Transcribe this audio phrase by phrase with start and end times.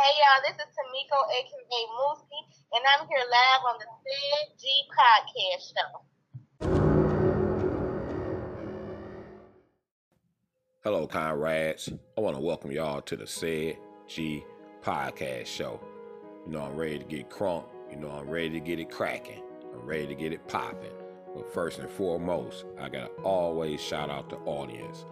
[0.00, 4.64] Hey y'all, this is Tamiko, aka Moosie, and I'm here live on the Ced G
[4.96, 5.90] podcast show.
[10.82, 11.92] Hello, comrades.
[12.16, 13.76] I want to welcome y'all to the Ced
[14.08, 14.42] G
[14.82, 15.78] podcast show.
[16.46, 17.66] You know, I'm ready to get crunk.
[17.90, 19.42] You know, I'm ready to get it cracking.
[19.74, 20.94] I'm ready to get it popping.
[21.34, 25.04] But first and foremost, I got to always shout out the audience.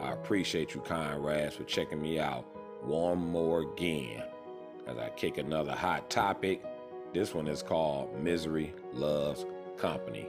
[0.00, 2.46] I appreciate you, comrades, for checking me out
[2.84, 4.22] one more again
[4.86, 6.62] as I kick another hot topic.
[7.12, 9.46] This one is called Misery Loves
[9.76, 10.26] Company.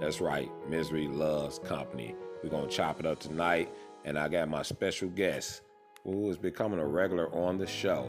[0.00, 2.14] That's right, Misery Loves Company.
[2.42, 3.70] We're going to chop it up tonight,
[4.04, 5.62] and I got my special guest
[6.04, 8.08] who is becoming a regular on the show.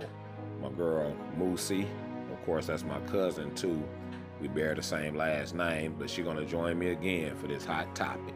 [0.62, 1.88] My girl, Moosie.
[2.32, 3.84] Of course, that's my cousin, too.
[4.42, 7.66] We bear the same last name, but she's going to join me again for this
[7.66, 8.36] hot topic.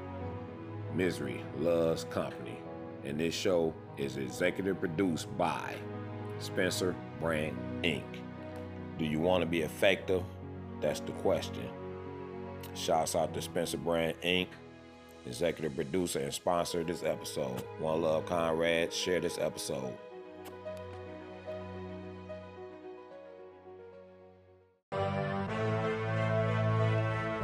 [0.93, 2.59] Misery Loves Company.
[3.03, 5.75] And this show is executive produced by
[6.43, 8.03] Spencer Brand Inc.
[8.97, 10.23] Do you want to be effective?
[10.81, 11.69] That's the question.
[12.75, 14.47] Shouts out to Spencer Brand Inc.,
[15.25, 17.63] executive producer and sponsor of this episode.
[17.79, 19.93] One Love Conrad, share this episode.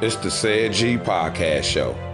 [0.02, 2.09] It's the Ced G Podcast Show.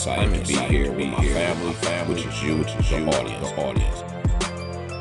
[0.00, 3.06] Excited I'm to be here with my family, family, which is you, which is the
[3.06, 4.02] audience, the audience.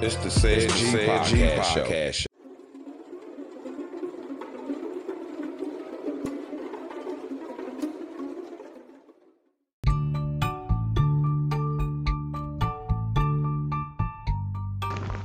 [0.04, 2.26] It's the Ced G, podcast, podcast show.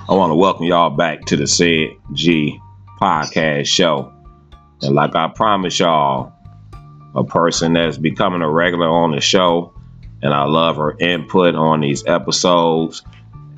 [0.08, 2.60] I want to welcome y'all back to the Ced G
[3.00, 4.12] podcast show.
[4.82, 6.32] And like I promised y'all,
[7.14, 9.72] a person that's becoming a regular on the show,
[10.22, 13.02] and I love her input on these episodes.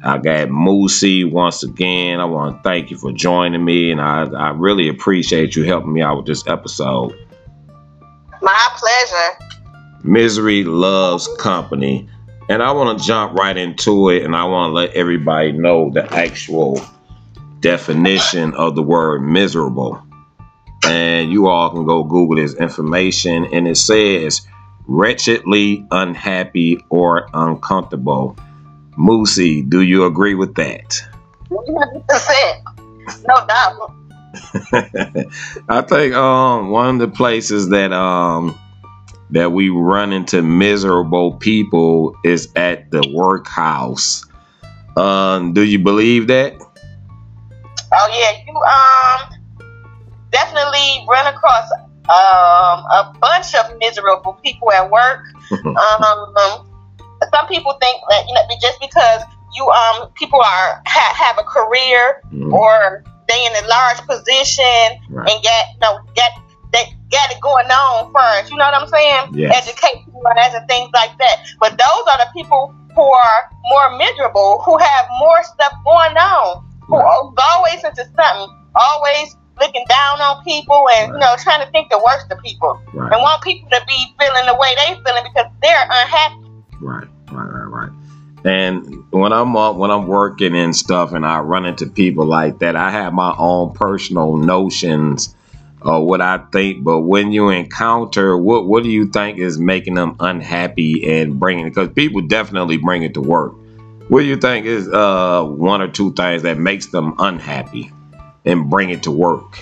[0.05, 2.21] I got Moosie once again.
[2.21, 5.93] I want to thank you for joining me, and I, I really appreciate you helping
[5.93, 7.17] me out with this episode.
[8.43, 9.39] My pleasure.
[10.05, 12.09] Misery loves company.
[12.49, 15.91] And I want to jump right into it, and I want to let everybody know
[15.91, 16.81] the actual
[17.59, 20.06] definition of the word miserable
[20.87, 23.47] and you all can go Google this information.
[23.53, 24.47] And it says
[24.87, 28.37] wretchedly unhappy or uncomfortable.
[28.97, 31.03] Moosie, do you agree with that?
[31.51, 32.63] 100%.
[33.29, 33.95] No doubt.
[35.69, 38.59] I think um, one of the places that um,
[39.31, 44.25] that we run into miserable people is at the workhouse.
[44.97, 46.55] Um, do you believe that?
[47.93, 49.36] Oh yeah, you um
[50.37, 51.65] definitely run across
[52.13, 55.25] um, a bunch of miserable people at work.
[55.51, 56.69] um,
[57.33, 59.23] some people think that you know just because
[59.55, 62.53] you um people are ha- have a career mm.
[62.53, 65.31] or they in a large position right.
[65.31, 66.31] and get you know get
[66.73, 68.51] they got it going on first.
[68.51, 69.33] You know what I'm saying?
[69.33, 69.67] Yes.
[69.67, 71.47] Education and things like that.
[71.61, 76.67] But those are the people who are more miserable, who have more stuff going on,
[76.89, 77.33] who right.
[77.53, 81.17] always into something, always looking down on people and right.
[81.17, 83.13] you know trying to think the worst of people right.
[83.13, 86.51] and want people to be feeling the way they feeling because they're unhappy.
[86.81, 87.91] Right, right, right, right.
[88.45, 92.61] And when I'm up, when I'm working and stuff, and I run into people like
[92.61, 95.35] that, I have my own personal notions
[95.83, 96.85] of what I think.
[96.85, 101.65] But when you encounter, what what do you think is making them unhappy and bringing?
[101.67, 103.55] Because people definitely bring it to work.
[104.09, 107.91] What do you think is uh, one or two things that makes them unhappy?
[108.47, 109.59] And bring it to work?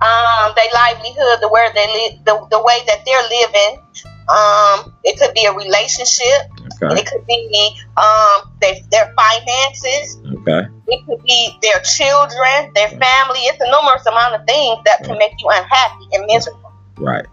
[0.00, 3.82] Um, their livelihood, the where they live, the, the way that they're living.
[4.28, 6.50] Um, it could be a relationship.
[6.82, 7.00] Okay.
[7.00, 10.18] It could be um their, their finances.
[10.24, 10.68] Okay.
[10.88, 13.40] It could be their children, their family.
[13.50, 16.72] It's a numerous amount of things that can make you unhappy and miserable.
[16.96, 17.26] Right.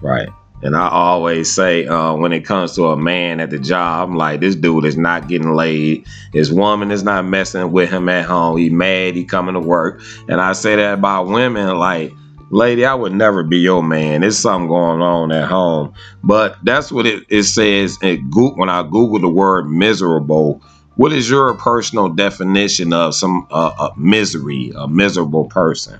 [0.00, 0.28] Right.
[0.62, 4.16] And I always say, uh, when it comes to a man at the job, I'm
[4.16, 6.06] like, this dude is not getting laid.
[6.32, 8.56] His woman is not messing with him at home.
[8.56, 9.16] He mad.
[9.16, 10.00] He coming to work.
[10.28, 12.12] And I say that about women, like,
[12.50, 14.20] lady, I would never be your man.
[14.20, 15.94] There's something going on at home.
[16.22, 20.62] But that's what it, it says when I Google the word miserable.
[20.94, 25.98] What is your personal definition of some uh, misery, a miserable person?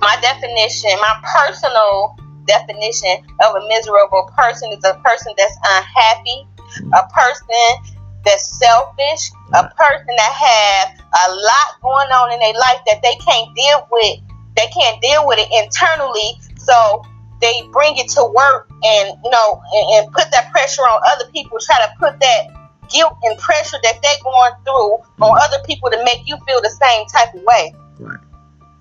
[0.00, 6.46] My definition, my personal definition of a miserable person is a person that's unhappy,
[6.94, 7.92] a person
[8.24, 13.14] that's selfish, a person that has a lot going on in their life that they
[13.22, 14.20] can't deal with.
[14.56, 17.04] They can't deal with it internally, so
[17.40, 21.30] they bring it to work and you know and, and put that pressure on other
[21.30, 21.58] people.
[21.60, 22.42] Try to put that
[22.90, 26.70] guilt and pressure that they're going through on other people to make you feel the
[26.70, 27.74] same type of way.
[27.98, 28.20] Right.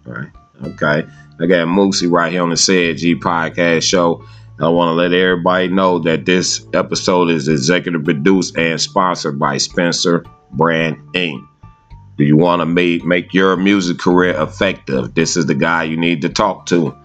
[0.06, 0.32] Right.
[0.64, 1.08] Okay.
[1.40, 4.26] I got Moosie right here on the Ced G podcast show.
[4.60, 9.58] I want to let everybody know that this episode is executive produced and sponsored by
[9.58, 11.46] Spencer Brand Inc.
[12.18, 15.14] Do you want to make make your music career effective?
[15.14, 16.96] This is the guy you need to talk to.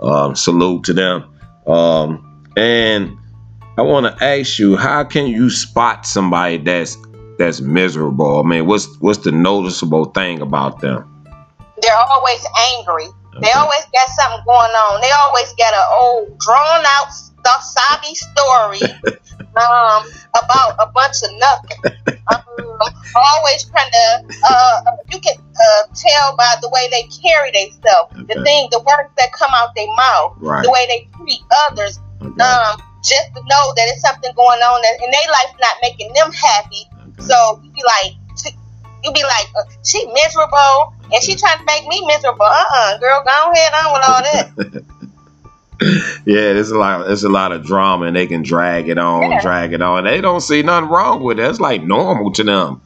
[0.00, 1.32] Um, salute to them.
[1.66, 3.16] Um, and
[3.78, 6.98] I want to ask you, how can you spot somebody that's
[7.38, 8.40] that's miserable?
[8.40, 11.06] I mean, what's what's the noticeable thing about them?
[11.80, 12.44] They're always
[12.76, 13.06] angry.
[13.30, 13.46] Okay.
[13.46, 15.00] They always got something going on.
[15.00, 17.12] They always got an old drawn out
[17.62, 18.80] sobby story
[19.56, 20.04] um,
[20.36, 21.96] about a bunch of nothing.
[22.30, 22.78] Um,
[23.16, 28.34] always trying to uh, you can uh, tell by the way they carry themselves, okay.
[28.34, 30.62] the thing, the words that come out their mouth, right.
[30.62, 31.98] the way they treat others.
[32.22, 32.40] Okay.
[32.40, 36.12] Um, just to know that it's something going on that in their life not making
[36.12, 36.86] them happy.
[37.18, 38.14] So you be like,
[39.02, 42.42] you be like, uh, she miserable and she trying to make me miserable.
[42.42, 44.84] Uh uh-uh, uh girl, go ahead on with all that.
[46.26, 47.06] yeah, there's a lot.
[47.06, 49.40] There's a lot of drama, and they can drag it on, yeah.
[49.40, 50.04] drag it on.
[50.04, 51.48] They don't see nothing wrong with it.
[51.48, 52.82] It's like normal to them.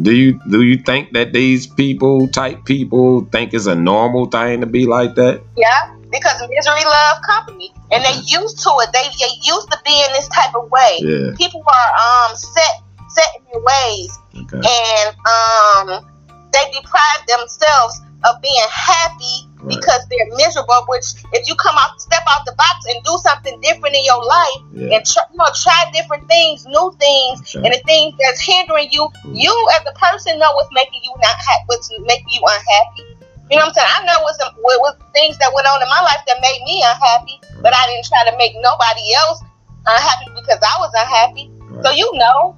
[0.00, 4.60] Do you do you think that these people, type people, think it's a normal thing
[4.60, 5.42] to be like that?
[5.56, 8.90] Yeah, because misery love company, and they used to it.
[8.92, 10.98] They they used to be in this type of way.
[11.00, 11.36] Yeah.
[11.36, 14.62] People are um set set in their ways, okay.
[14.66, 16.11] and um
[16.52, 19.76] they deprive themselves of being happy right.
[19.76, 20.86] because they're miserable.
[20.88, 24.22] Which, if you come out, step out the box and do something different in your
[24.22, 24.96] life, yeah.
[24.96, 27.66] and try, you know, try different things, new things, okay.
[27.66, 29.34] and the things that's hindering you, mm.
[29.34, 33.18] you as a person know what's making you not ha- what's making you unhappy.
[33.50, 33.90] You know what I'm saying?
[33.90, 36.82] I know what's what, what things that went on in my life that made me
[36.86, 37.62] unhappy, right.
[37.62, 39.42] but I didn't try to make nobody else
[39.84, 41.50] unhappy because I was unhappy.
[41.68, 41.84] Right.
[41.84, 42.56] So you know,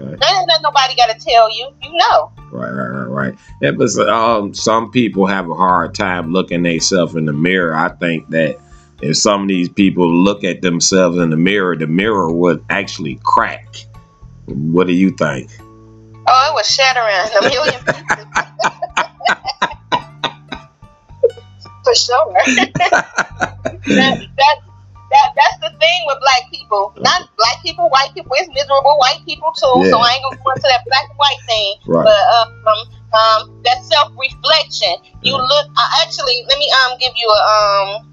[0.00, 0.16] okay.
[0.20, 1.70] that nobody got to tell you.
[1.80, 2.32] You know.
[2.52, 3.34] Right, right, right, right.
[3.60, 7.74] Yeah, but um, some people have a hard time looking at themselves in the mirror.
[7.74, 8.58] I think that
[9.02, 13.20] if some of these people look at themselves in the mirror, the mirror would actually
[13.22, 13.76] crack.
[14.46, 15.50] What do you think?
[16.26, 18.26] Oh, it was shattering a million pieces.
[21.84, 22.32] For sure.
[22.56, 24.56] that, that
[25.14, 26.92] that that's the thing with black people.
[26.98, 28.32] Not black people, white people.
[28.34, 29.86] It's miserable white people too.
[29.86, 29.90] Yeah.
[29.90, 31.72] So I ain't gonna go into that black and white thing.
[31.86, 32.04] Right.
[32.08, 34.94] But um, um, that self reflection.
[35.22, 35.66] You look.
[35.76, 38.10] Uh, actually, let me um give you a um.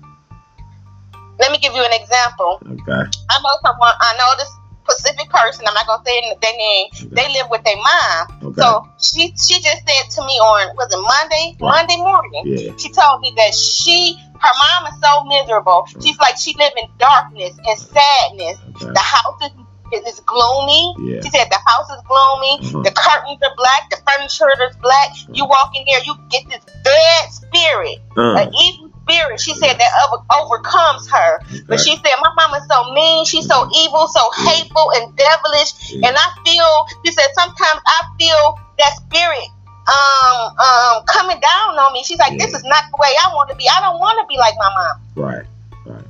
[1.39, 2.62] Let me give you an example.
[2.62, 3.01] Okay.
[3.01, 3.94] I know someone.
[4.00, 4.51] I know this
[4.86, 5.65] specific person.
[5.68, 6.88] I'm not gonna say their name.
[6.94, 7.09] Okay.
[7.12, 8.53] They live with their mom.
[8.53, 8.62] Okay.
[8.62, 11.81] So she she just said to me on was it Monday right.
[11.81, 12.44] Monday morning.
[12.45, 12.77] Yeah.
[12.77, 15.88] She told me that she her mom is so miserable.
[16.01, 18.57] She's like she live in darkness and sadness.
[18.75, 18.94] Okay.
[18.94, 19.51] The house is
[19.93, 20.95] is gloomy.
[20.99, 21.21] Yeah.
[21.21, 22.53] She said the house is gloomy.
[22.61, 22.83] Uh-huh.
[22.83, 23.89] The curtains are black.
[23.89, 25.09] The furniture is black.
[25.31, 28.47] You walk in there, you get this bad spirit, uh-huh.
[28.47, 29.39] an evil spirit.
[29.39, 31.39] She said that over, overcomes her.
[31.41, 31.63] Okay.
[31.67, 33.25] But she said my mom is so mean.
[33.25, 35.93] She's so evil, so hateful and devilish.
[35.93, 36.69] And I feel.
[37.05, 39.49] She said sometimes I feel that spirit
[39.81, 42.03] um um coming down on me.
[42.03, 42.45] She's like, yeah.
[42.45, 43.67] this is not the way I want to be.
[43.67, 44.95] I don't want to be like my mom.
[45.15, 45.45] Right,
[45.86, 46.05] right,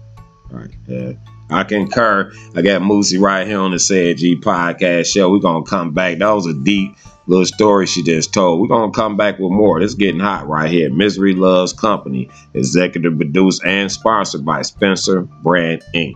[0.51, 0.71] right.
[0.87, 1.13] Yeah.
[1.51, 2.31] I concur.
[2.55, 5.29] I got Moosie right here on the Ced G podcast show.
[5.31, 6.19] We're gonna come back.
[6.19, 6.95] That was a deep
[7.27, 8.61] little story she just told.
[8.61, 9.81] We're gonna come back with more.
[9.81, 10.91] It's getting hot right here.
[10.91, 16.15] Misery Loves Company, executive produced and sponsored by Spencer Brand Inc.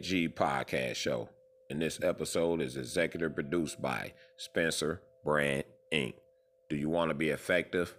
[0.00, 1.28] G podcast show.
[1.68, 6.14] And this episode is executive produced by Spencer Brand Inc.
[6.68, 7.94] Do you want to be effective?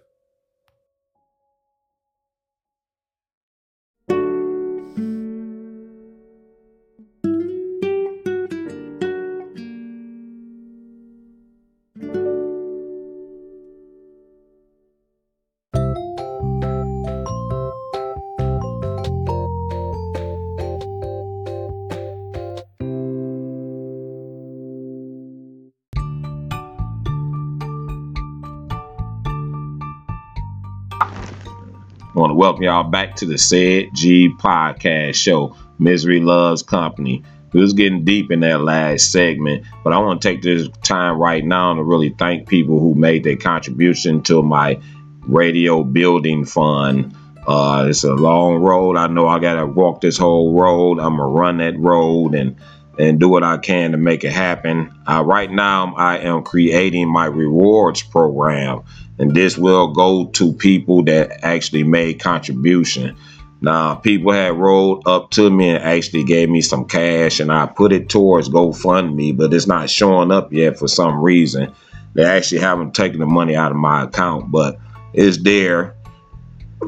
[32.14, 37.22] Want to welcome y'all back to the Ced G podcast show, Misery Loves Company.
[37.54, 41.16] It was getting deep in that last segment, but I want to take this time
[41.16, 44.78] right now to really thank people who made their contribution to my
[45.22, 47.16] radio building fund.
[47.46, 48.98] Uh, it's a long road.
[48.98, 51.00] I know I gotta walk this whole road.
[51.00, 52.56] I'm gonna run that road and
[52.98, 54.92] and do what I can to make it happen.
[55.08, 58.82] Uh, right now, I am creating my rewards program,
[59.18, 63.16] and this will go to people that actually made contribution.
[63.60, 67.66] Now, people had rolled up to me and actually gave me some cash, and I
[67.66, 71.72] put it towards GoFundMe, but it's not showing up yet for some reason.
[72.14, 74.78] They actually haven't taken the money out of my account, but
[75.12, 75.94] it's there.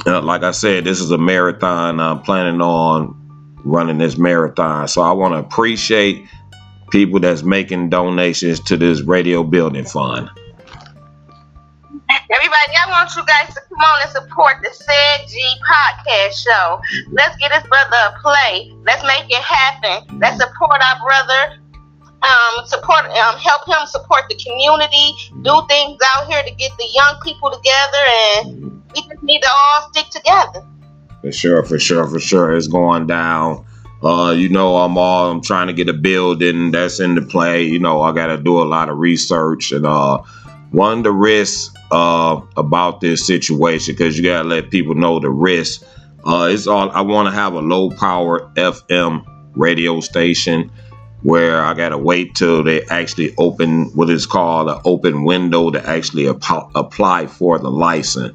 [0.05, 2.01] Uh, like I said, this is a marathon.
[2.01, 3.21] I'm planning on
[3.65, 6.27] running this marathon, so I want to appreciate
[6.91, 10.29] people that's making donations to this radio building fund.
[12.33, 16.81] Everybody, I want you guys to come on and support the Ced G podcast show.
[17.13, 18.73] Let's get this brother a play.
[18.87, 20.19] Let's make it happen.
[20.19, 21.61] Let's support our brother.
[22.25, 25.13] Um, support, um, help him support the community.
[25.43, 28.05] Do things out here to get the young people together,
[28.41, 30.67] and we just need to all stick together.
[31.21, 33.67] For sure, for sure, for sure, it's going down.
[34.03, 37.65] Uh, you know, I'm all I'm trying to get a building that's in the play.
[37.65, 40.23] You know, I got to do a lot of research and uh,
[40.71, 45.85] one the risks uh, about this situation because you gotta let people know the risk.
[46.27, 49.25] Uh, it's all I want to have a low power FM
[49.55, 50.73] radio station
[51.23, 55.89] where I gotta wait till they actually open what is called an open window to
[55.89, 58.35] actually ap- apply for the license.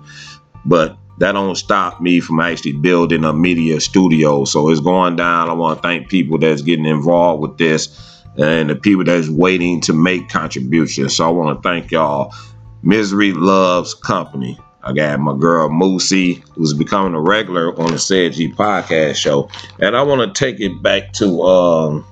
[0.63, 4.45] But that don't stop me from actually building a media studio.
[4.45, 5.49] So it's going down.
[5.49, 9.81] I want to thank people that's getting involved with this and the people that's waiting
[9.81, 11.17] to make contributions.
[11.17, 12.33] So I want to thank y'all.
[12.81, 14.57] Misery Loves Company.
[14.81, 19.49] I got my girl Moosie, who's becoming a regular on the Ced G podcast show.
[19.79, 22.05] And I want to take it back to um,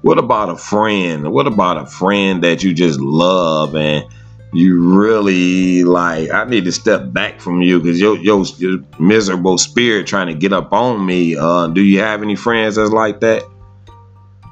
[0.00, 1.30] what about a friend?
[1.30, 4.04] What about a friend that you just love and
[4.54, 6.30] you really like?
[6.30, 10.34] I need to step back from you because your, your, your miserable spirit trying to
[10.34, 11.36] get up on me.
[11.36, 13.44] Uh, do you have any friends that's like that?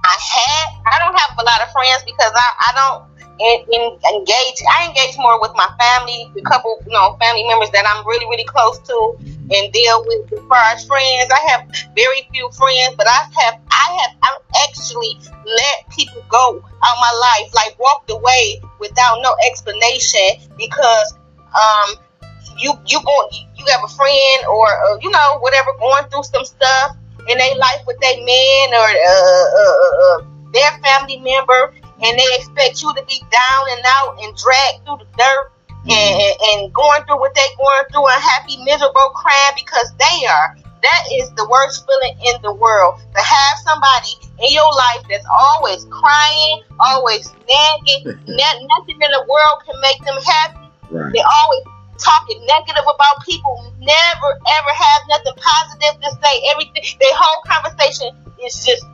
[0.05, 0.67] I had.
[0.93, 3.10] I don't have a lot of friends because I, I don't
[3.41, 3.83] in,
[4.13, 4.61] engage.
[4.69, 8.27] I engage more with my family, a couple, you know, family members that I'm really,
[8.27, 9.17] really close to,
[9.51, 10.33] and deal with.
[10.33, 11.67] As far as friends, I have
[11.97, 17.15] very few friends, but I have, I have, I've actually let people go out my
[17.17, 21.15] life, like walked away without no explanation because,
[21.57, 21.97] um,
[22.59, 23.17] you you go,
[23.57, 26.97] you have a friend or uh, you know whatever going through some stuff
[27.29, 32.19] in their life with their man or uh, uh, uh, uh their family member and
[32.19, 35.53] they expect you to be down and out and dragged through the dirt
[35.85, 35.93] mm-hmm.
[35.93, 40.57] and, and going through what they're going through, unhappy, miserable, crying because they are.
[40.81, 42.97] That is the worst feeling in the world.
[43.13, 49.61] To have somebody in your life that's always crying, always nagging, nothing in the world
[49.69, 50.67] can make them happy.
[50.89, 51.13] Right.
[51.13, 51.65] They always
[52.01, 56.35] talking negative about people, never ever have nothing positive to say.
[56.49, 58.85] Everything, their whole conversation is just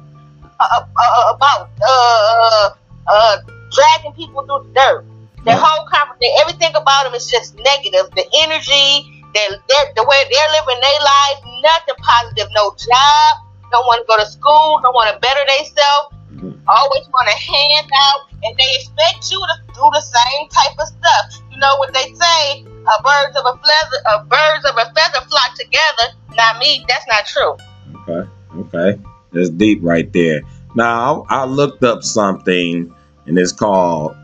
[0.58, 2.70] about uh,
[3.06, 3.36] uh,
[3.72, 5.04] dragging people through the dirt.
[5.44, 5.62] The yeah.
[5.62, 8.10] whole conversation, everything about them is just negative.
[8.18, 9.46] The energy, they
[9.94, 12.48] the way they're living their life, nothing positive.
[12.50, 13.32] No job,
[13.70, 16.56] don't want to go to school, don't want to better themselves, mm-hmm.
[16.66, 20.88] always want to hand out, and they expect you to do the same type of
[20.88, 21.24] stuff.
[21.52, 22.64] You know what they say?
[22.66, 26.16] A birds of a feather, a birds of a feather flock together.
[26.34, 26.84] Not me.
[26.88, 27.54] That's not true.
[28.02, 28.28] Okay.
[28.66, 29.00] Okay.
[29.36, 30.42] That's deep right there.
[30.74, 32.94] Now I looked up something
[33.26, 34.16] and it's called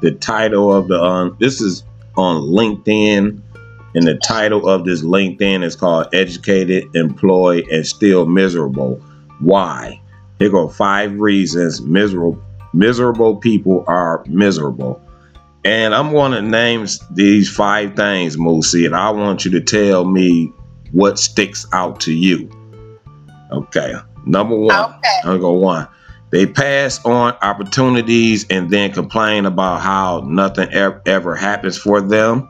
[0.00, 1.84] the title of the um, this is
[2.16, 3.40] on LinkedIn
[3.94, 8.96] and the title of this LinkedIn is called Educated, Employed, and Still Miserable.
[9.40, 10.00] Why?
[10.38, 15.00] Here go five reasons miserable miserable people are miserable.
[15.64, 20.04] And I'm going to name these five things, Moosie, and I want you to tell
[20.04, 20.52] me
[20.92, 22.50] what sticks out to you.
[23.52, 23.94] Okay.
[24.26, 24.94] Number one.
[24.94, 25.20] Okay.
[25.24, 25.88] I'll go one.
[26.30, 32.48] They pass on opportunities and then complain about how nothing ever, ever happens for them.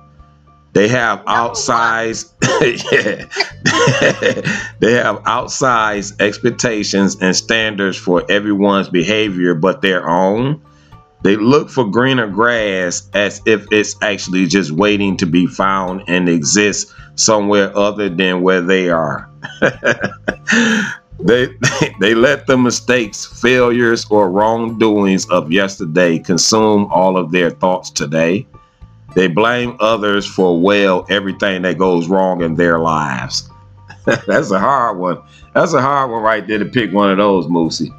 [0.72, 2.30] They have outsized
[4.80, 10.62] they have outsized expectations and standards for everyone's behavior but their own.
[11.22, 16.28] They look for greener grass as if it's actually just waiting to be found and
[16.28, 19.28] exists somewhere other than where they are.
[21.22, 21.48] They,
[22.00, 28.46] they let the mistakes, failures, or wrongdoings of yesterday consume all of their thoughts today.
[29.14, 33.50] They blame others for, well, everything that goes wrong in their lives.
[34.04, 35.20] That's a hard one.
[35.52, 37.92] That's a hard one right there to pick one of those, Moosie.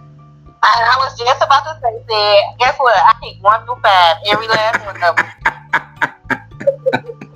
[0.63, 2.95] I, I was just about to say, said, guess what?
[2.95, 5.25] I picked one through five, every last one of them.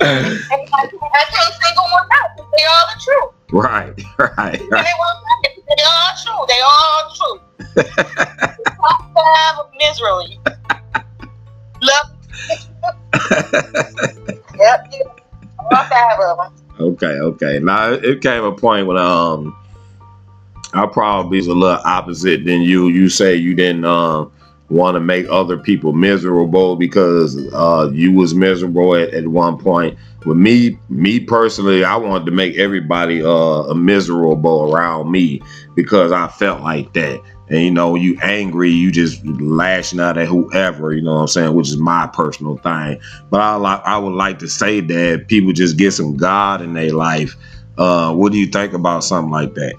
[0.00, 2.36] I can't single one out.
[2.36, 3.37] They all the truth.
[3.50, 4.60] Right, right, right.
[4.60, 6.44] They, they all true.
[6.48, 7.40] They all true.
[8.76, 10.38] Top five of misery.
[11.82, 12.08] Love.
[14.58, 14.92] yep.
[15.58, 16.52] All five of them.
[16.80, 17.58] Okay, okay.
[17.58, 19.56] Now it came a point when um
[20.74, 22.88] I probably was a little opposite than you.
[22.88, 24.30] You say you didn't um
[24.70, 29.98] want to make other people miserable because uh, you was miserable at, at one point.
[30.26, 35.40] With me, me personally, I wanted to make everybody uh, miserable around me
[35.74, 37.22] because I felt like that.
[37.48, 41.28] And you know, you angry, you just lashing out at whoever, you know what I'm
[41.28, 43.00] saying, which is my personal thing.
[43.30, 46.74] But I like I would like to say that people just get some God in
[46.74, 47.36] their life.
[47.78, 49.76] Uh, what do you think about something like that?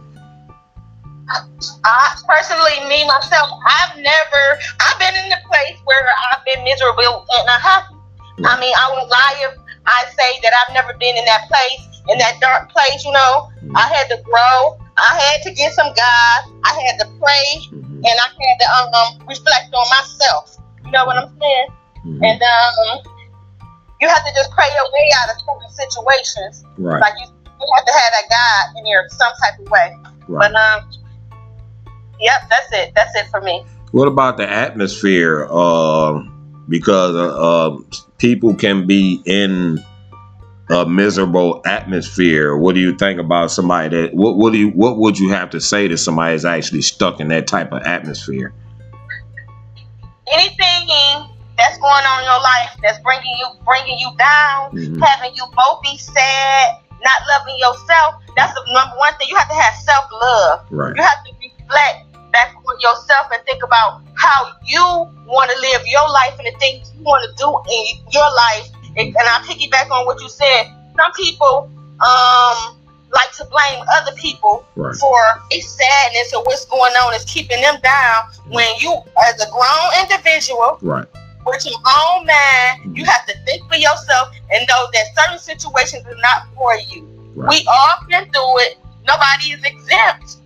[1.29, 4.43] I personally, me myself, I've never,
[4.81, 7.95] I've been in a place where I've been miserable and unhappy.
[8.39, 8.57] Right.
[8.57, 9.53] I mean, I would lie if
[9.85, 13.05] I say that I've never been in that place, in that dark place.
[13.05, 13.77] You know, mm-hmm.
[13.77, 14.79] I had to grow.
[14.97, 16.37] I had to get some God.
[16.65, 18.01] I had to pray, mm-hmm.
[18.03, 20.57] and I had to um, reflect on myself.
[20.85, 21.69] You know what I'm saying?
[22.05, 22.23] Mm-hmm.
[22.23, 23.19] And um,
[24.01, 26.63] you have to just pray your way out of certain situations.
[26.77, 27.01] Right.
[27.01, 29.95] Like you, you have to have that God in there some type of way.
[30.27, 30.51] Right.
[30.51, 30.89] But um
[32.19, 32.93] Yep, that's it.
[32.95, 33.63] That's it for me.
[33.91, 35.47] What about the atmosphere?
[35.49, 36.23] Uh,
[36.67, 37.77] because uh, uh,
[38.17, 39.83] people can be in
[40.69, 42.55] a miserable atmosphere.
[42.55, 44.13] What do you think about somebody that?
[44.13, 47.19] What what do you what would you have to say to somebody that's actually stuck
[47.19, 48.53] in that type of atmosphere?
[50.31, 50.79] Anything
[51.57, 55.01] that's going on in your life that's bringing you bringing you down, mm-hmm.
[55.01, 58.21] having you both be sad, not loving yourself.
[58.35, 59.27] That's the number one thing.
[59.29, 60.65] You have to have self love.
[60.71, 60.95] Right.
[60.95, 62.08] You have to reflect
[62.39, 64.83] back on yourself and think about how you
[65.27, 68.67] want to live your life and the things you want to do in your life.
[68.95, 70.71] And, and I piggyback on what you said.
[70.95, 72.79] Some people um,
[73.11, 74.95] like to blame other people right.
[74.95, 75.19] for
[75.51, 78.31] a sadness or what's going on is keeping them down.
[78.47, 78.95] When you,
[79.27, 81.07] as a grown individual, right.
[81.45, 86.05] with your own mind, you have to think for yourself and know that certain situations
[86.07, 87.03] are not for you.
[87.35, 87.49] Right.
[87.49, 88.77] We all been through it.
[89.05, 90.38] Nobody is exempt.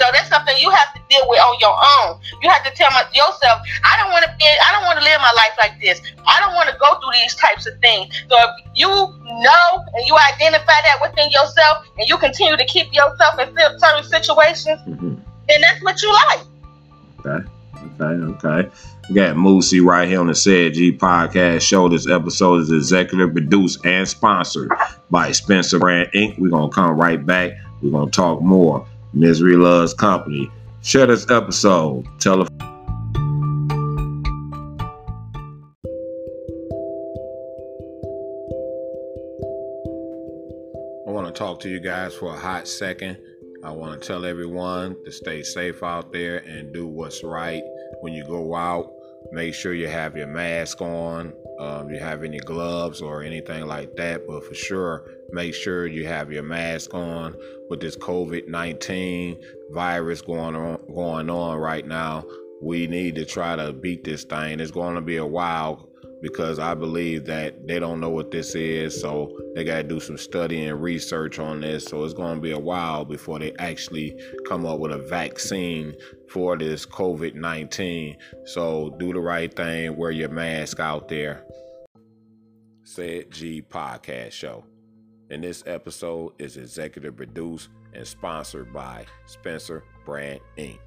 [0.00, 2.20] So that's something you have to deal with on your own.
[2.40, 5.04] You have to tell my, yourself, I don't want to be, I don't want to
[5.04, 6.00] live my life like this.
[6.26, 8.08] I don't want to go through these types of things.
[8.30, 12.88] So if you know and you identify that within yourself, and you continue to keep
[12.94, 15.14] yourself in certain situations, mm-hmm.
[15.48, 16.40] then that's what you like.
[17.20, 17.48] Okay.
[18.00, 18.70] Okay, okay.
[19.08, 21.88] We got Moosie right here on the Ced G podcast show.
[21.88, 24.70] This episode is executive produced and sponsored
[25.10, 26.38] by Spencer Brand Inc.
[26.38, 27.52] We're gonna come right back.
[27.82, 30.50] We're gonna talk more Misery Loves Company.
[30.82, 32.06] Share this episode.
[32.20, 32.46] Tell a
[41.06, 43.18] I want to talk to you guys for a hot second.
[43.62, 47.62] I want to tell everyone to stay safe out there and do what's right
[48.00, 48.90] when you go out.
[49.32, 51.32] Make sure you have your mask on.
[51.58, 56.06] Um, you have any gloves or anything like that, but for sure, make sure you
[56.06, 57.36] have your mask on
[57.68, 59.38] with this COVID 19
[59.70, 62.24] virus going on, going on right now.
[62.62, 64.60] We need to try to beat this thing.
[64.60, 65.89] It's going to be a while
[66.22, 70.00] because I believe that they don't know what this is, so they got to do
[70.00, 71.84] some study and research on this.
[71.84, 75.94] So it's going to be a while before they actually come up with a vaccine
[76.28, 78.16] for this COVID 19.
[78.44, 81.44] So do the right thing, wear your mask out there.
[82.84, 84.64] Ced G Podcast Show.
[85.30, 90.78] And this episode is executive produced and sponsored by Spencer Brand Inc.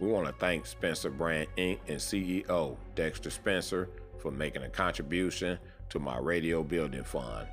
[0.00, 1.78] We want to thank Spencer Brand Inc.
[1.88, 5.58] and CEO Dexter Spencer for making a contribution
[5.90, 7.48] to my radio building fund.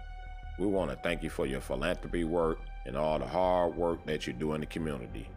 [0.60, 4.28] We want to thank you for your philanthropy work and all the hard work that
[4.28, 5.28] you do in the community.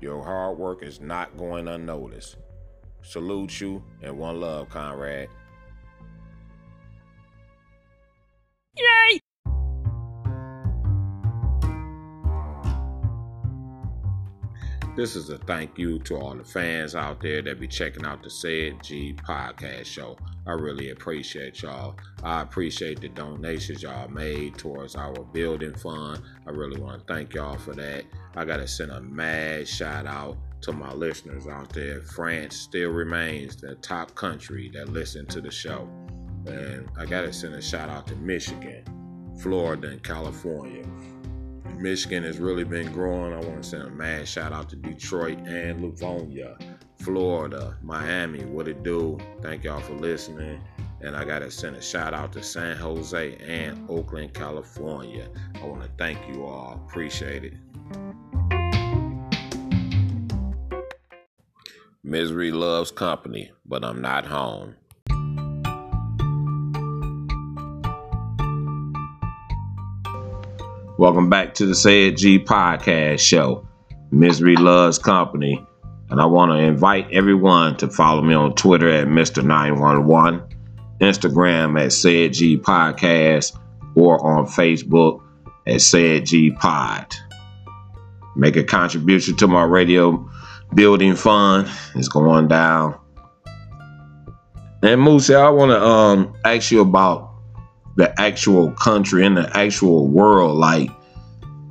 [0.00, 2.36] Your hard work is not going unnoticed.
[3.02, 5.28] Salute you and one love, Conrad.
[8.76, 9.21] Yay!
[14.94, 18.22] This is a thank you to all the fans out there that be checking out
[18.22, 20.18] the Ced G podcast show.
[20.46, 21.96] I really appreciate y'all.
[22.22, 26.22] I appreciate the donations y'all made towards our building fund.
[26.46, 28.04] I really want to thank y'all for that.
[28.36, 32.02] I got to send a mad shout out to my listeners out there.
[32.02, 35.88] France still remains the top country that listen to the show.
[36.46, 38.84] And I got to send a shout out to Michigan,
[39.40, 40.84] Florida, and California.
[41.82, 43.32] Michigan has really been growing.
[43.32, 46.56] I want to send a mad shout out to Detroit and Livonia,
[47.00, 48.44] Florida, Miami.
[48.44, 49.18] What it do?
[49.40, 50.62] Thank y'all for listening.
[51.00, 55.28] And I got to send a shout out to San Jose and Oakland, California.
[55.60, 56.80] I want to thank you all.
[56.88, 57.54] Appreciate it.
[62.04, 64.76] Misery loves company, but I'm not home.
[70.98, 73.66] Welcome back to the Say G podcast show.
[74.10, 75.64] Misery loves company.
[76.10, 80.52] And I want to invite everyone to follow me on Twitter at Mr911
[81.02, 83.58] Instagram at Ced G Podcast,
[83.94, 85.22] or on Facebook
[85.66, 87.12] at Ced G Pod.
[88.36, 90.28] Make a contribution to my radio
[90.74, 91.68] building fund.
[91.94, 92.98] It's going down.
[94.82, 97.31] And Moose, I want to um ask you about
[97.96, 100.56] the actual country in the actual world.
[100.58, 100.90] Like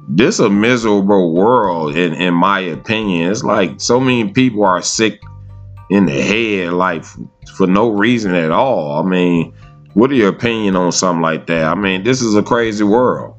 [0.08, 3.32] this a miserable world in in my opinion.
[3.32, 5.22] It's like so many people are sick
[5.90, 7.04] in the head, like
[7.56, 9.04] for no reason at all.
[9.04, 9.54] I mean,
[9.94, 11.66] what are your opinion on something like that?
[11.66, 13.36] I mean, this is a crazy world.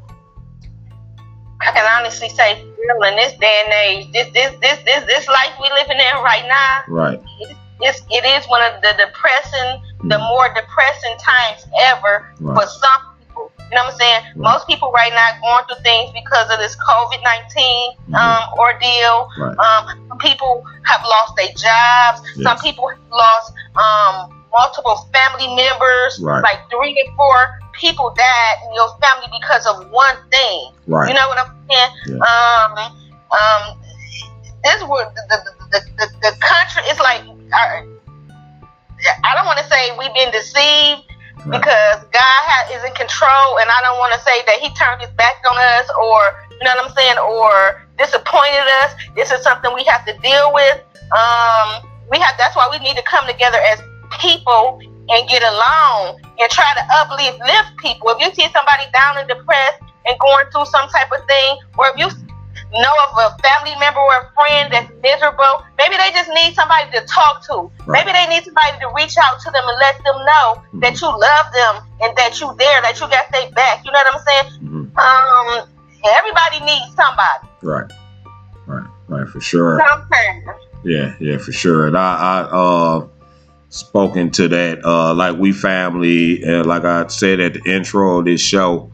[1.61, 5.55] I can honestly say, in this day and age, this this this this this life
[5.61, 7.21] we living in right now, right?
[7.81, 9.83] It's, it is one of the depressing.
[10.05, 12.55] The more depressing times ever right.
[12.55, 13.53] for some people.
[13.71, 14.23] you know what I'm saying?
[14.37, 14.53] Right.
[14.53, 18.15] Most people right now going through things because of this COVID 19 mm-hmm.
[18.15, 19.29] um, ordeal.
[19.39, 19.57] Right.
[19.59, 22.27] Um, some people have lost their jobs.
[22.37, 22.43] Yes.
[22.43, 26.19] Some people have lost um, multiple family members.
[26.21, 26.43] Right.
[26.43, 30.73] Like three to four people died in your family because of one thing.
[30.87, 31.09] Right.
[31.09, 31.91] You know what I'm saying?
[32.07, 32.27] Yeah.
[32.27, 32.73] Um,
[33.33, 33.79] um,
[34.65, 35.39] this would the,
[35.71, 36.83] the, the, the, country.
[36.87, 38.02] It's like don't
[39.53, 41.13] want to say we've been deceived
[41.43, 41.59] Right.
[41.59, 45.03] Because God has, is in control, and I don't want to say that He turned
[45.03, 48.95] His back on us, or you know what I'm saying, or disappointed us.
[49.17, 50.79] This is something we have to deal with.
[51.11, 52.39] Um, we have.
[52.39, 53.83] That's why we need to come together as
[54.23, 58.15] people and get along and try to uplift lift people.
[58.15, 61.91] If you see somebody down and depressed and going through some type of thing, or
[61.91, 62.07] if you
[62.73, 66.91] know of a family member or a friend that's miserable, maybe they just need somebody
[66.93, 67.71] to talk to.
[67.85, 68.05] Right.
[68.05, 70.81] Maybe they need somebody to reach out to them and let them know mm-hmm.
[70.81, 73.85] that you love them and that you there, that you got their back.
[73.85, 74.49] You know what I'm saying?
[74.65, 74.97] Mm-hmm.
[74.97, 75.69] Um,
[76.17, 77.49] everybody needs somebody.
[77.63, 77.91] Right.
[78.67, 78.89] Right.
[79.09, 79.29] Right.
[79.29, 79.81] For sure.
[79.91, 80.45] Sometimes.
[80.85, 81.15] Yeah.
[81.21, 81.39] Yeah.
[81.39, 81.87] For sure.
[81.87, 83.09] And I, I, uh,
[83.73, 88.27] spoken to that, uh, like we family, and like I said at the intro of
[88.27, 88.93] this show,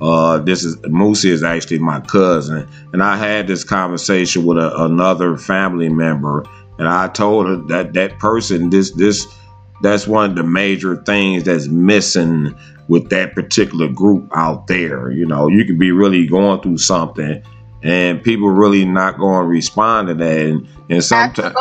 [0.00, 4.84] uh, this is Moosie is actually my cousin, and I had this conversation with a,
[4.84, 6.44] another family member,
[6.78, 9.26] and I told her that that person, this this,
[9.82, 12.54] that's one of the major things that's missing
[12.88, 15.10] with that particular group out there.
[15.10, 17.42] You know, you could be really going through something,
[17.82, 21.54] and people really not going to respond to that, and, and sometimes.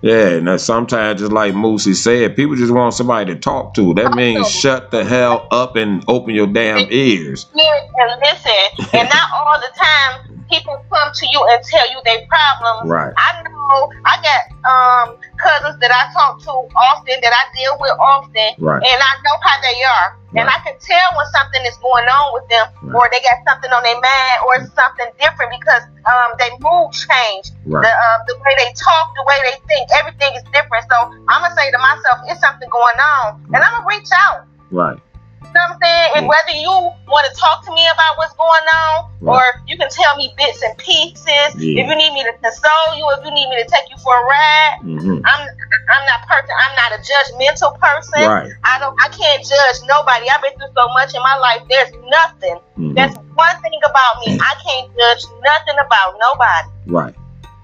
[0.00, 3.94] Yeah, and sometimes just like Moosie said, people just want somebody to talk to.
[3.94, 7.46] That means shut the hell up and open your damn ears.
[7.52, 12.26] And listen, and not all the time people come to you and tell you their
[12.26, 12.90] problems.
[12.90, 13.12] Right.
[13.16, 15.06] I know I got um,
[15.36, 18.82] cousins that I talk to often, that I deal with often, right.
[18.82, 20.08] and I know how they are.
[20.28, 20.44] Right.
[20.44, 22.96] And I can tell when something is going on with them, right.
[22.96, 27.56] or they got something on their mind, or something different because um, their mood changed.
[27.64, 27.80] Right.
[27.84, 30.84] The, uh, the way they talk, the way they think, everything is different.
[30.88, 30.96] So
[31.32, 34.12] I'm going to say to myself, it's something going on, and I'm going to reach
[34.12, 34.44] out.
[34.70, 35.00] Right.
[35.38, 36.10] You know what I'm saying?
[36.16, 36.70] And whether you
[37.06, 39.34] want to talk to me about what's going on, right.
[39.38, 41.54] or you can tell me bits and pieces.
[41.56, 41.82] Yeah.
[41.82, 44.12] If you need me to console you, if you need me to take you for
[44.12, 45.22] a ride, mm-hmm.
[45.24, 45.42] I'm
[45.88, 46.52] I'm not perfect.
[46.52, 48.28] I'm not a judgmental person.
[48.28, 48.52] Right.
[48.64, 48.96] I don't.
[49.00, 50.28] I can't judge nobody.
[50.28, 51.62] I've been through so much in my life.
[51.68, 52.58] There's nothing.
[52.76, 52.94] Mm-hmm.
[52.94, 54.38] That's one thing about me.
[54.40, 56.68] I can't judge nothing about nobody.
[56.86, 57.14] Right.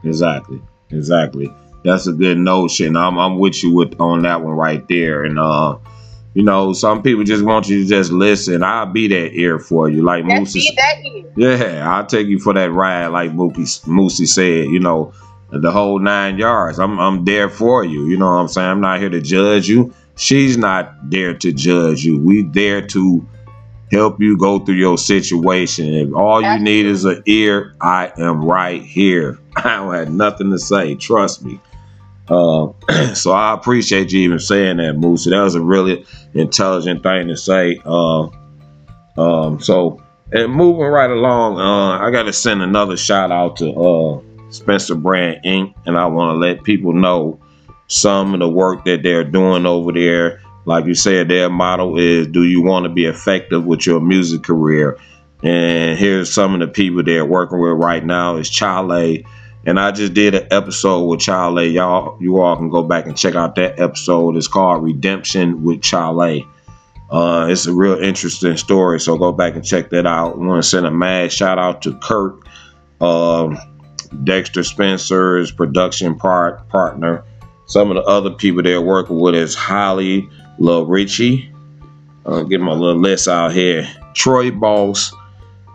[0.04, 0.62] Exactly.
[0.90, 1.52] Exactly.
[1.84, 2.96] That's a good notion.
[2.96, 5.24] I'm I'm with you with on that one right there.
[5.24, 5.76] And uh
[6.34, 8.62] you know, some people just want you to just listen.
[8.64, 10.60] I'll be that ear for you, like Moosie.
[11.36, 14.66] Yeah, I'll take you for that ride, like Mookie Moosie said.
[14.66, 15.12] You know,
[15.50, 16.80] the whole nine yards.
[16.80, 18.06] I'm I'm there for you.
[18.06, 18.68] You know what I'm saying?
[18.68, 19.94] I'm not here to judge you.
[20.16, 22.18] She's not there to judge you.
[22.18, 23.26] We there to
[23.92, 25.94] help you go through your situation.
[25.94, 29.38] If all you need is an ear, I am right here.
[29.56, 30.96] I don't have nothing to say.
[30.96, 31.60] Trust me.
[32.28, 32.68] Uh,
[33.14, 35.24] so I appreciate you even saying that, Moose.
[35.24, 37.80] That was a really intelligent thing to say.
[37.84, 38.28] Uh,
[39.16, 43.72] um, so, and moving right along, uh, I got to send another shout out to
[43.72, 45.74] uh, Spencer Brand Inc.
[45.87, 47.40] And I want to let people know
[47.87, 50.40] some of the work that they're doing over there.
[50.66, 54.42] Like you said, their motto is Do you want to be effective with your music
[54.42, 54.98] career?
[55.42, 59.22] And here's some of the people they're working with right now is Chale.
[59.66, 61.62] And I just did an episode with Chale.
[61.62, 64.37] Y'all, you all can go back and check out that episode.
[64.37, 66.42] It's called Redemption with Chale.
[67.11, 70.35] Uh, it's a real interesting story, so go back and check that out.
[70.35, 72.40] I want to send a mad shout out to Kurt,
[73.00, 73.59] um,
[74.24, 77.24] Dexter Spencer's production part partner.
[77.66, 81.53] Some of the other people they're working with is Holly Lil Richie.
[82.27, 83.88] I'll get my little list out here.
[84.14, 85.12] Troy Boss,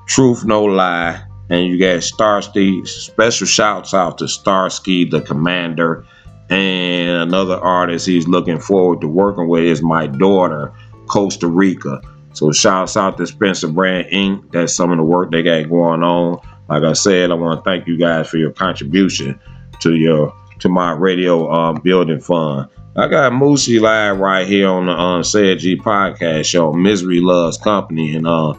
[0.08, 2.86] Truth No Lie, and you got Starsky.
[2.86, 6.06] Special shouts out to Starsky, the commander,
[6.50, 10.74] and another artist he's looking forward to working with is my daughter,
[11.08, 12.02] Costa Rica.
[12.34, 14.52] So shouts out to Spencer Brand Inc.
[14.52, 16.40] That's some of the work they got going on.
[16.70, 19.40] Like I said, I want to thank you guys for your contribution
[19.82, 22.70] to your to my radio um, building fund.
[22.96, 27.58] I got Moosie live right here on the uh, Ced G podcast show, Misery Loves
[27.58, 28.54] Company, and uh,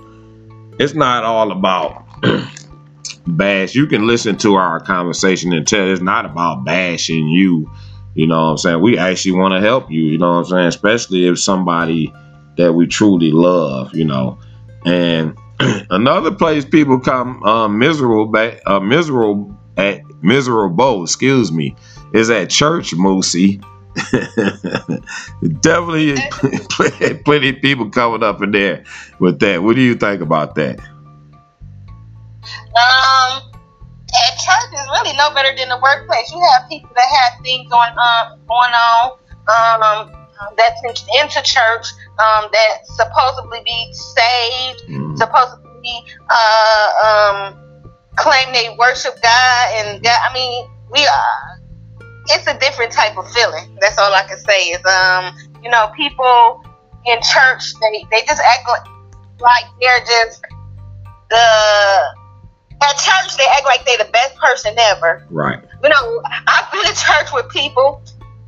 [0.78, 2.04] it's not all about
[3.26, 3.74] bash.
[3.74, 7.70] You can listen to our conversation and tell it's not about bashing you.
[8.14, 8.80] You know what I'm saying?
[8.80, 10.02] We actually want to help you.
[10.02, 10.66] You know what I'm saying?
[10.66, 12.12] Especially if somebody
[12.56, 13.94] that we truly love.
[13.94, 14.38] You know,
[14.84, 15.36] and
[15.90, 21.04] another place people come uh, miserable, back, uh, miserable at miserable.
[21.04, 21.76] Excuse me,
[22.12, 23.62] is at church, Moosie.
[25.60, 26.14] Definitely
[26.70, 28.84] plenty, plenty of people coming up in there
[29.18, 29.62] with that.
[29.62, 30.80] What do you think about that?
[32.42, 33.42] Um,
[34.10, 36.30] at church is really no better than the workplace.
[36.32, 39.10] You have people that have things going on, going on,
[39.46, 40.10] um,
[40.56, 41.86] that's in, into church,
[42.18, 45.18] um, that supposedly be saved, mm.
[45.18, 51.60] supposedly, uh, um, claim they worship God, and God, I mean, we are
[52.26, 53.76] it's a different type of feeling.
[53.80, 56.62] That's all I can say is, um, you know, people
[57.06, 58.86] in church they they just act like,
[59.40, 60.42] like they're just
[61.30, 62.19] the
[62.82, 65.26] at church they act like they're the best person ever.
[65.30, 65.62] Right.
[65.82, 68.02] You know, I've been to church with people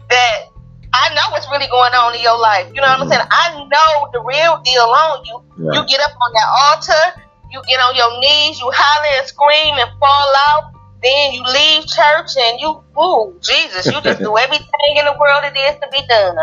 [0.08, 0.48] that
[0.92, 2.68] I know what's really going on in your life.
[2.74, 3.12] You know what mm-hmm.
[3.12, 3.26] I'm saying?
[3.30, 5.42] I know the real deal on you.
[5.56, 5.76] Right.
[5.76, 9.74] You get up on that altar, you get on your knees, you holler and scream
[9.78, 14.96] and fall out then you leave church and you, ooh, Jesus, you just do everything
[14.96, 16.38] in the world it is to be done.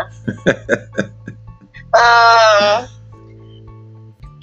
[1.94, 2.88] um,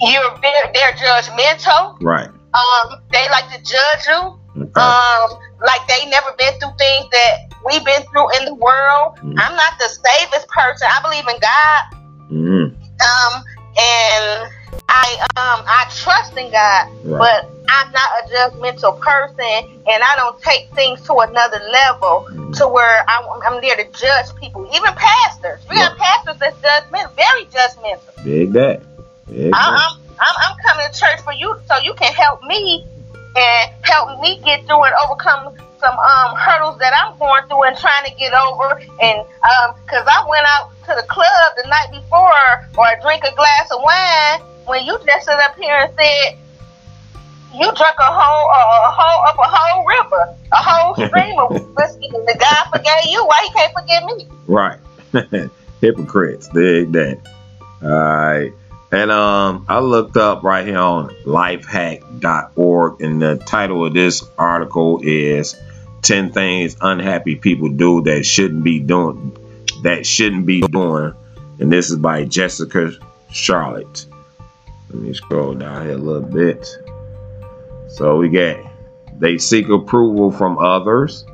[0.00, 1.96] you're very, they're judgmental.
[2.00, 2.28] Right.
[2.58, 4.38] Um, they like to judge you.
[4.62, 4.80] Okay.
[4.80, 9.16] Um, like they never been through things that we've been through in the world.
[9.22, 9.34] Mm.
[9.38, 10.88] I'm not the safest person.
[10.90, 11.82] I believe in God.
[12.30, 12.74] Mm.
[12.98, 13.44] Um,
[13.78, 14.52] and
[14.88, 17.18] I um I trust in God, right.
[17.18, 22.56] but I'm not a judgmental person, and I don't take things to another level mm.
[22.58, 24.68] to where I'm, I'm, there to judge people.
[24.74, 28.24] Even pastors, we got pastors that's judgmental, very judgmental.
[28.24, 28.82] Big that.
[29.28, 32.84] Big I'm, I'm, I'm coming to church for you, so you can help me
[33.36, 37.76] and help me get through and overcome some um, hurdles that I'm going through and
[37.78, 38.82] trying to get over.
[39.00, 39.22] And
[39.86, 42.34] because um, I went out to the club the night before
[42.76, 46.38] or I drink a glass of wine, when you just stood up here and said
[47.54, 51.50] you drank a whole uh, a whole up a whole river, a whole stream of
[51.74, 53.24] whiskey, and the God forgave you.
[53.24, 54.28] Why he can't forgive me?
[54.46, 55.50] Right,
[55.80, 56.48] hypocrites.
[56.48, 57.18] Dig that.
[57.82, 58.52] All right.
[58.90, 65.00] And um, I looked up right here on lifehack.org, and the title of this article
[65.02, 65.54] is
[66.02, 69.36] 10 Things Unhappy People Do That Shouldn't Be Doing
[69.82, 71.14] That Shouldn't Be Doing.
[71.60, 72.92] And this is by Jessica
[73.30, 74.06] Charlotte.
[74.90, 76.66] Let me scroll down here a little bit.
[77.90, 78.64] So we get
[79.18, 81.26] they seek approval from others.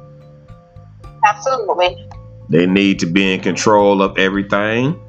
[1.24, 2.08] Absolutely.
[2.48, 5.00] They need to be in control of everything.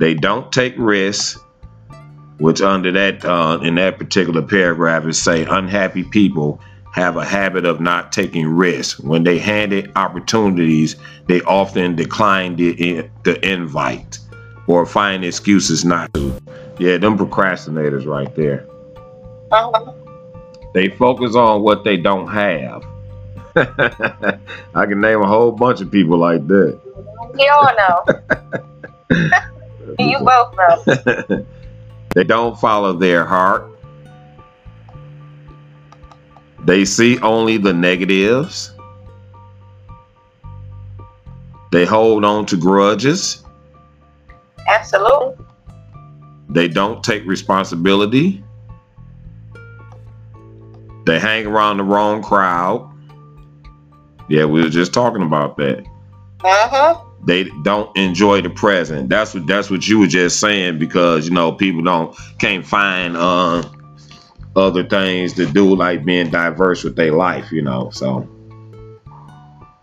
[0.00, 1.38] They don't take risks,
[2.38, 6.58] which under that uh, in that particular paragraph is say unhappy people
[6.94, 8.98] have a habit of not taking risks.
[8.98, 14.18] When they handed opportunities, they often decline the, the invite
[14.66, 16.34] or find excuses not to.
[16.78, 18.66] Yeah, them procrastinators right there.
[19.52, 19.92] Uh-huh.
[20.72, 22.86] They focus on what they don't have.
[24.74, 26.80] I can name a whole bunch of people like that.
[27.38, 29.36] You all know.
[30.08, 31.46] you both know.
[32.14, 33.66] they don't follow their heart.
[36.64, 38.72] They see only the negatives.
[41.72, 43.44] They hold on to grudges.
[44.66, 45.44] Absolutely.
[46.48, 48.42] They don't take responsibility.
[51.06, 52.88] They hang around the wrong crowd.
[54.28, 55.84] Yeah, we were just talking about that.
[56.44, 57.00] Uh-huh.
[57.24, 59.08] They don't enjoy the present.
[59.08, 63.16] That's what that's what you were just saying because you know people don't can't find
[63.16, 63.62] uh
[64.56, 67.90] other things to do like being diverse with their life, you know.
[67.90, 68.28] So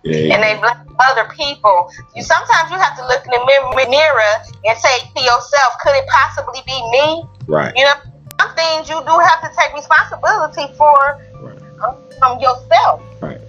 [0.03, 0.35] yeah.
[0.35, 1.91] And they blame other people.
[2.15, 4.33] You sometimes you have to look in the mirror
[4.65, 7.23] and say to yourself, could it possibly be me?
[7.47, 7.73] Right.
[7.75, 7.93] You know,
[8.39, 11.61] some things you do have to take responsibility for right.
[12.23, 13.01] um, yourself.
[13.21, 13.39] Right.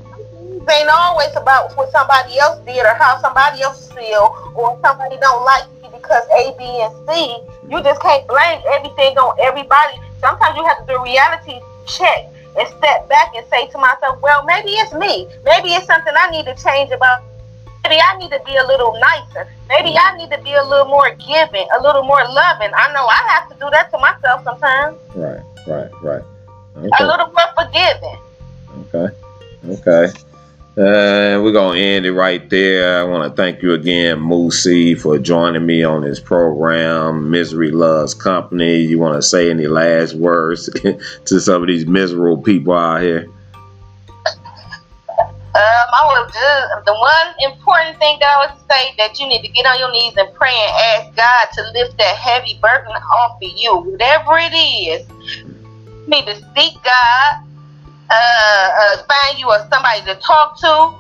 [0.69, 5.45] Ain't always about what somebody else did or how somebody else feel or somebody don't
[5.45, 7.41] like you because A, B, and C.
[7.73, 9.97] You just can't blame everything on everybody.
[10.21, 12.29] Sometimes you have to do reality check
[12.59, 15.27] and step back and say to myself, well, maybe it's me.
[15.45, 17.23] Maybe it's something I need to change about.
[17.85, 19.49] Maybe I need to be a little nicer.
[19.69, 22.73] Maybe I need to be a little more giving, a little more loving.
[22.77, 24.99] I know I have to do that to myself sometimes.
[25.15, 26.25] Right, right, right.
[26.77, 26.89] Okay.
[27.01, 28.19] A little more forgiving.
[28.93, 29.09] Okay,
[29.71, 30.13] okay.
[30.79, 33.01] Uh, we're gonna end it right there.
[33.01, 37.33] I want to thank you again, Moosie, for joining me on this program.
[37.33, 38.77] Misery loves company.
[38.83, 40.71] You want to say any last words
[41.25, 43.29] to some of these miserable people out here?
[44.29, 49.43] Um, I would just the one important thing that I would say that you need
[49.43, 52.93] to get on your knees and pray and ask God to lift that heavy burden
[52.93, 55.09] off of you, whatever it is.
[55.43, 57.48] You need to seek God
[58.11, 60.99] uh, find you a somebody to talk to.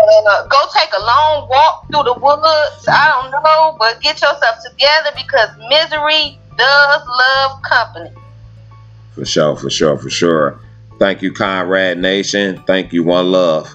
[0.00, 2.88] Uh, go take a long walk through the woods.
[2.88, 8.10] I don't know, but get yourself together because misery does love company.
[9.12, 10.60] For sure, for sure, for sure.
[10.98, 12.62] Thank you, Conrad Nation.
[12.66, 13.74] Thank you, One Love.